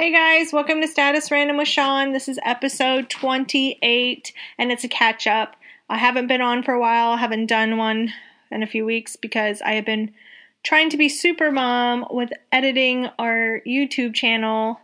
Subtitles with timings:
[0.00, 2.12] Hey guys, welcome to Status Random with Sean.
[2.12, 5.56] This is episode 28 and it's a catch up.
[5.90, 8.12] I haven't been on for a while, I haven't done one
[8.52, 10.12] in a few weeks because I have been
[10.62, 14.78] trying to be super mom with editing our YouTube channel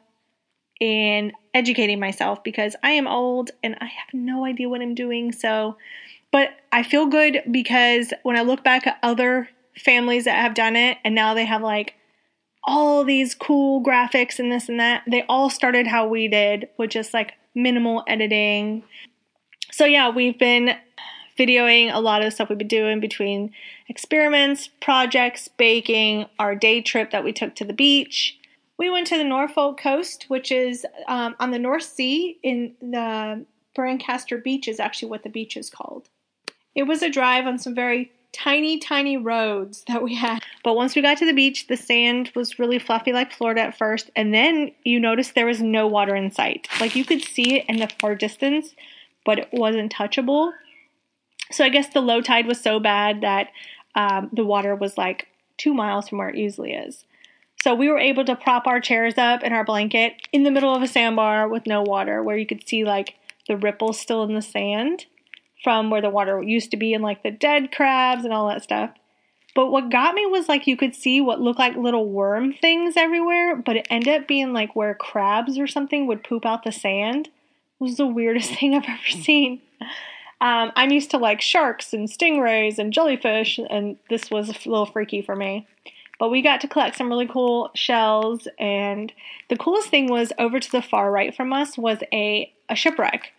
[0.80, 5.30] and educating myself because I am old and I have no idea what I'm doing.
[5.30, 5.76] So,
[6.32, 10.74] but I feel good because when I look back at other families that have done
[10.74, 11.94] it and now they have like
[12.66, 15.02] all these cool graphics and this and that.
[15.06, 18.82] They all started how we did with just like minimal editing.
[19.70, 20.76] So, yeah, we've been
[21.38, 23.52] videoing a lot of stuff we've been doing between
[23.88, 28.38] experiments, projects, baking, our day trip that we took to the beach.
[28.78, 33.44] We went to the Norfolk coast, which is um, on the North Sea in the
[33.76, 36.08] Brancaster Beach, is actually what the beach is called.
[36.74, 40.42] It was a drive on some very tiny, tiny roads that we had.
[40.62, 43.78] But once we got to the beach, the sand was really fluffy like Florida at
[43.78, 44.10] first.
[44.16, 46.68] And then you noticed there was no water in sight.
[46.80, 48.74] Like you could see it in the far distance,
[49.24, 50.52] but it wasn't touchable.
[51.52, 53.48] So I guess the low tide was so bad that
[53.94, 57.04] um, the water was like two miles from where it usually is.
[57.62, 60.74] So we were able to prop our chairs up and our blanket in the middle
[60.74, 63.14] of a sandbar with no water where you could see like
[63.46, 65.06] the ripples still in the sand
[65.64, 68.62] from where the water used to be and like the dead crabs and all that
[68.62, 68.90] stuff.
[69.54, 72.96] But what got me was like you could see what looked like little worm things
[72.96, 76.72] everywhere, but it ended up being like where crabs or something would poop out the
[76.72, 77.28] sand.
[77.28, 79.62] It was the weirdest thing I've ever seen.
[80.40, 84.86] Um, I'm used to like sharks and stingrays and jellyfish, and this was a little
[84.86, 85.66] freaky for me.
[86.18, 89.12] But we got to collect some really cool shells, and
[89.48, 93.32] the coolest thing was over to the far right from us was a, a shipwreck.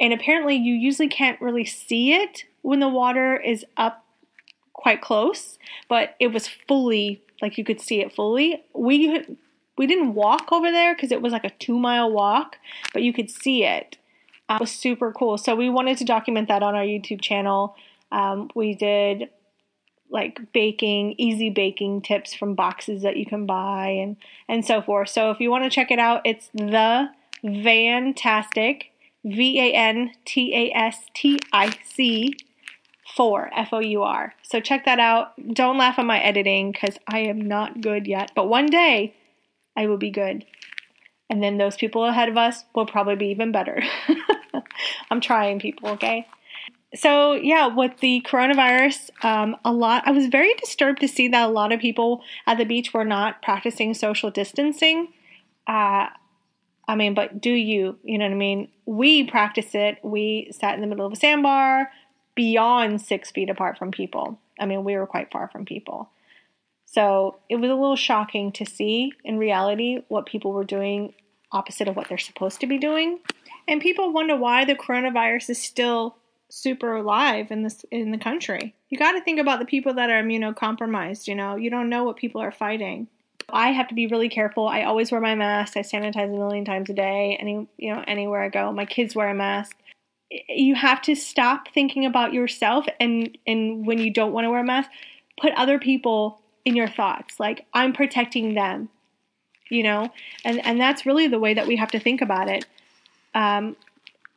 [0.00, 4.04] And apparently, you usually can't really see it when the water is up
[4.72, 8.62] quite close, but it was fully like you could see it fully.
[8.74, 9.24] We
[9.76, 12.56] we didn't walk over there because it was like a two mile walk,
[12.92, 13.96] but you could see it.
[14.48, 15.38] Uh, it was super cool.
[15.38, 17.76] So we wanted to document that on our YouTube channel.
[18.10, 19.30] Um, we did
[20.10, 24.16] like baking, easy baking tips from boxes that you can buy and
[24.48, 25.08] and so forth.
[25.08, 27.10] So if you want to check it out, it's the
[27.42, 28.89] Vantastic
[29.24, 32.34] V A N T A S T I C
[33.16, 34.34] 4 F O U R.
[34.42, 35.32] So check that out.
[35.54, 39.14] Don't laugh at my editing because I am not good yet, but one day
[39.76, 40.44] I will be good.
[41.28, 43.82] And then those people ahead of us will probably be even better.
[45.10, 46.26] I'm trying, people, okay?
[46.94, 51.48] So, yeah, with the coronavirus, um, a lot, I was very disturbed to see that
[51.48, 55.12] a lot of people at the beach were not practicing social distancing.
[55.68, 56.08] Uh,
[56.90, 57.98] I mean, but do you?
[58.02, 58.68] You know what I mean?
[58.84, 59.98] We practice it.
[60.02, 61.88] We sat in the middle of a sandbar
[62.34, 64.40] beyond six feet apart from people.
[64.58, 66.10] I mean, we were quite far from people.
[66.86, 71.14] So it was a little shocking to see in reality what people were doing
[71.52, 73.20] opposite of what they're supposed to be doing.
[73.68, 76.16] And people wonder why the coronavirus is still
[76.48, 78.74] super alive in this in the country.
[78.88, 81.54] You got to think about the people that are immunocompromised, you know.
[81.54, 83.06] You don't know what people are fighting.
[83.52, 84.68] I have to be really careful.
[84.68, 85.76] I always wear my mask.
[85.76, 87.36] I sanitize a million times a day.
[87.40, 89.76] Any you know anywhere I go, my kids wear a mask.
[90.48, 94.60] You have to stop thinking about yourself and and when you don't want to wear
[94.60, 94.90] a mask,
[95.40, 97.40] put other people in your thoughts.
[97.40, 98.88] Like I'm protecting them,
[99.68, 100.10] you know,
[100.44, 102.66] and and that's really the way that we have to think about it.
[103.34, 103.76] Um,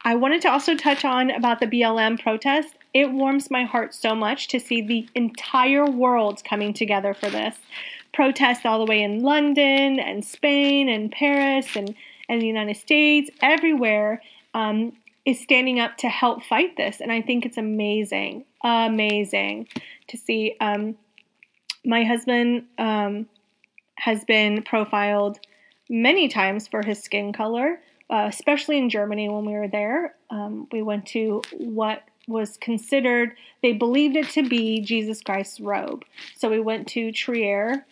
[0.04, 2.76] I wanted to also touch on about the BLM protest.
[2.94, 7.58] It warms my heart so much to see the entire world coming together for this
[8.14, 11.94] protests all the way in London and Spain and Paris and,
[12.30, 14.22] and the United States, everywhere,
[14.54, 14.94] um,
[15.26, 17.02] is standing up to help fight this.
[17.02, 19.68] And I think it's amazing, amazing
[20.08, 20.56] to see.
[20.62, 20.96] Um,
[21.86, 23.28] my husband um,
[23.96, 25.40] has been profiled
[25.90, 30.16] many times for his skin color, uh, especially in Germany when we were there.
[30.30, 36.06] Um, we went to what was considered, they believed it to be Jesus Christ's robe.
[36.36, 37.86] So we went to Trier,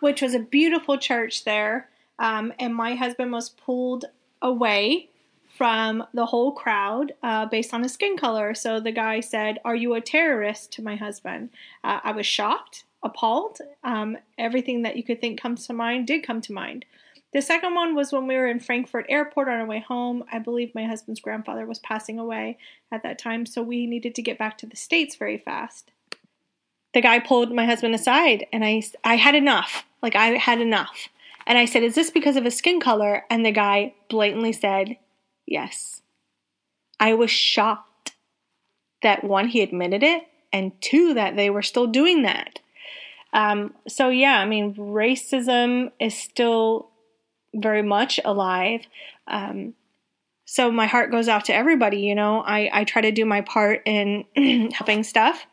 [0.00, 1.88] which was a beautiful church there.
[2.18, 4.04] Um, and my husband was pulled
[4.40, 5.08] away
[5.56, 8.54] from the whole crowd uh, based on his skin color.
[8.54, 11.50] So the guy said, Are you a terrorist to my husband?
[11.84, 13.58] Uh, I was shocked, appalled.
[13.84, 16.84] Um, everything that you could think comes to mind did come to mind.
[17.32, 20.24] The second one was when we were in Frankfurt Airport on our way home.
[20.30, 22.58] I believe my husband's grandfather was passing away
[22.90, 25.90] at that time, so we needed to get back to the States very fast.
[26.92, 29.84] The guy pulled my husband aside, and I, I had enough.
[30.02, 31.08] Like, I had enough.
[31.46, 33.24] And I said, Is this because of his skin color?
[33.30, 34.98] And the guy blatantly said,
[35.46, 36.02] Yes.
[37.00, 38.12] I was shocked
[39.02, 42.60] that one, he admitted it, and two, that they were still doing that.
[43.32, 46.91] Um, so, yeah, I mean, racism is still
[47.54, 48.82] very much alive.
[49.26, 49.74] Um,
[50.44, 52.00] so my heart goes out to everybody.
[52.00, 54.24] You know, I I try to do my part in
[54.72, 55.46] helping stuff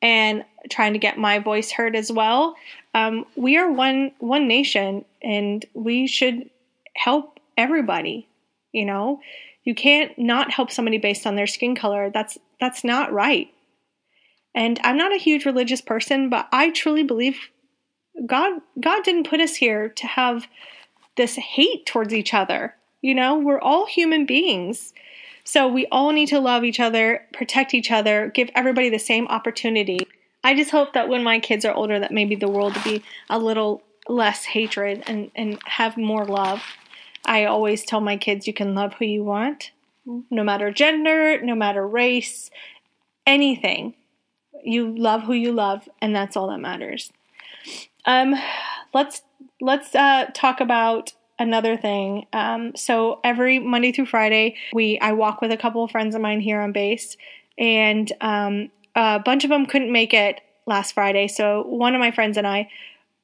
[0.00, 2.54] and trying to get my voice heard as well.
[2.94, 6.50] Um, we are one one nation, and we should
[6.96, 8.28] help everybody.
[8.72, 9.20] You know,
[9.64, 12.10] you can't not help somebody based on their skin color.
[12.10, 13.48] That's that's not right.
[14.54, 17.38] And I'm not a huge religious person, but I truly believe
[18.26, 20.46] God God didn't put us here to have
[21.18, 22.74] this hate towards each other.
[23.02, 24.94] You know, we're all human beings.
[25.44, 29.26] So we all need to love each other, protect each other, give everybody the same
[29.28, 30.00] opportunity.
[30.42, 33.02] I just hope that when my kids are older that maybe the world will be
[33.28, 36.62] a little less hatred and, and have more love.
[37.24, 39.70] I always tell my kids you can love who you want,
[40.30, 42.50] no matter gender, no matter race,
[43.26, 43.94] anything.
[44.64, 47.12] You love who you love, and that's all that matters.
[48.04, 48.34] Um,
[48.94, 49.22] let's
[49.60, 52.26] let's uh, talk about another thing.
[52.32, 56.20] Um, so every Monday through Friday, we I walk with a couple of friends of
[56.20, 57.16] mine here on base,
[57.56, 61.28] and um, a bunch of them couldn't make it last Friday.
[61.28, 62.68] So one of my friends and I,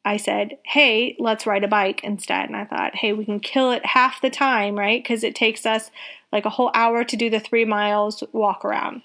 [0.05, 3.71] I said, "Hey, let's ride a bike instead." And I thought, "Hey, we can kill
[3.73, 5.03] it half the time, right?
[5.03, 5.91] Because it takes us
[6.33, 9.03] like a whole hour to do the three miles walk around."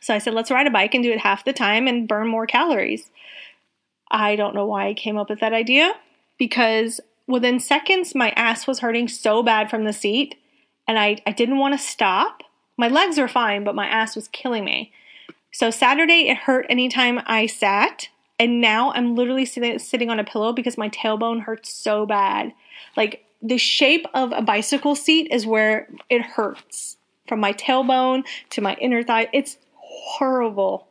[0.00, 2.28] So I said, "Let's ride a bike and do it half the time and burn
[2.28, 3.10] more calories."
[4.10, 5.94] I don't know why I came up with that idea
[6.38, 10.36] because within seconds, my ass was hurting so bad from the seat,
[10.86, 12.42] and I, I didn't want to stop.
[12.76, 14.92] My legs were fine, but my ass was killing me.
[15.52, 18.08] So Saturday, it hurt anytime I sat,
[18.38, 22.52] and now I'm literally sitting, sitting on a pillow because my tailbone hurts so bad.
[22.96, 26.96] Like the shape of a bicycle seat is where it hurts
[27.28, 29.28] from my tailbone to my inner thigh.
[29.32, 30.88] It's horrible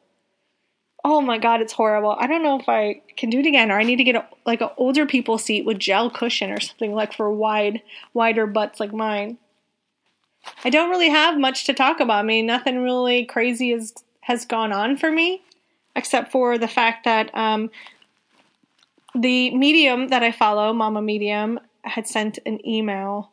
[1.04, 2.16] oh my god, it's horrible.
[2.18, 4.26] I don't know if I can do it again, or I need to get a,
[4.46, 7.82] like an older people seat with gel cushion or something like for wide,
[8.14, 9.38] wider butts like mine.
[10.64, 12.20] I don't really have much to talk about.
[12.20, 15.42] I mean, nothing really crazy has has gone on for me,
[15.96, 17.70] except for the fact that um,
[19.14, 23.30] the medium that I follow, Mama Medium, had sent an email.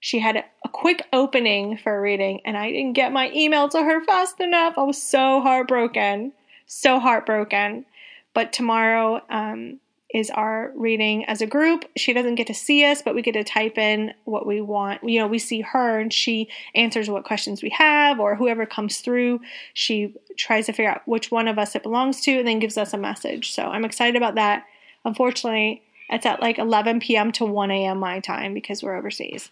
[0.00, 3.82] She had a quick opening for a reading, and I didn't get my email to
[3.82, 4.74] her fast enough.
[4.76, 6.32] I was so heartbroken
[6.66, 7.86] so heartbroken.
[8.32, 9.80] But tomorrow um,
[10.14, 11.84] is our reading as a group.
[11.96, 15.02] She doesn't get to see us, but we get to type in what we want.
[15.02, 18.98] You know, we see her and she answers what questions we have, or whoever comes
[18.98, 19.40] through,
[19.72, 22.78] she tries to figure out which one of us it belongs to and then gives
[22.78, 23.52] us a message.
[23.52, 24.64] So I'm excited about that.
[25.04, 27.32] Unfortunately, it's at like 11 p.m.
[27.32, 27.98] to 1 a.m.
[27.98, 29.50] my time because we're overseas.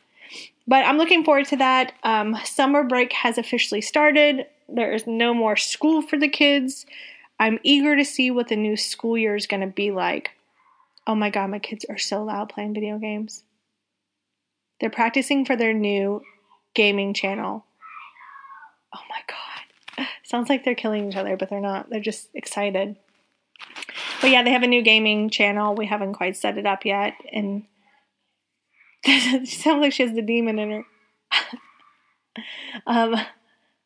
[0.68, 1.92] But I'm looking forward to that.
[2.04, 4.46] Um, summer break has officially started.
[4.74, 6.86] There is no more school for the kids.
[7.38, 10.30] I'm eager to see what the new school year is going to be like.
[11.06, 13.42] Oh my god, my kids are so loud playing video games.
[14.80, 16.22] They're practicing for their new
[16.74, 17.64] gaming channel.
[18.94, 20.06] Oh my god.
[20.22, 21.90] Sounds like they're killing each other, but they're not.
[21.90, 22.96] They're just excited.
[24.20, 25.74] But yeah, they have a new gaming channel.
[25.74, 27.14] We haven't quite set it up yet.
[27.32, 27.64] And
[29.04, 30.84] she sounds like she has the demon in her.
[32.86, 33.16] um,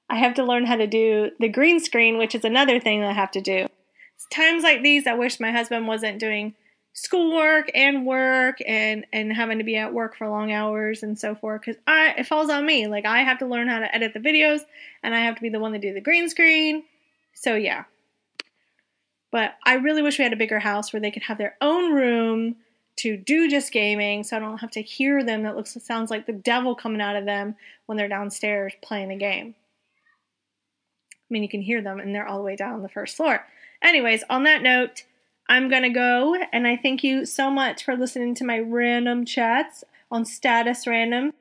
[0.08, 3.12] I have to learn how to do the green screen, which is another thing I
[3.12, 3.66] have to do.
[4.14, 6.54] It's times like these, I wish my husband wasn't doing
[6.96, 11.34] schoolwork and work and and having to be at work for long hours and so
[11.34, 12.86] forth because I it falls on me.
[12.86, 14.60] Like I have to learn how to edit the videos
[15.02, 16.84] and I have to be the one to do the green screen.
[17.34, 17.84] So yeah.
[19.30, 21.92] But I really wish we had a bigger house where they could have their own
[21.92, 22.56] room
[22.96, 26.24] to do just gaming so I don't have to hear them that looks sounds like
[26.24, 29.54] the devil coming out of them when they're downstairs playing a game.
[31.28, 33.44] I mean, you can hear them and they're all the way down the first floor.
[33.82, 35.04] Anyways, on that note,
[35.48, 39.84] I'm to go and I thank you so much for listening to my random chats
[40.10, 41.32] on Status Random.